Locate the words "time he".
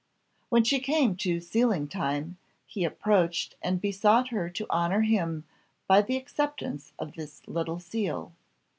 1.87-2.83